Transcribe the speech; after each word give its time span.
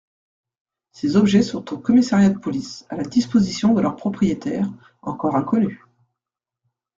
Ces 0.93 1.15
objets 1.15 1.43
sont 1.43 1.71
au 1.71 1.77
Commissariat 1.77 2.31
de 2.31 2.39
police, 2.39 2.87
à 2.89 2.95
la 2.95 3.03
disposition 3.03 3.75
de 3.75 3.81
leurs 3.81 3.97
propriétaires, 3.97 4.67
encore 5.03 5.35
inconnus. 5.35 5.77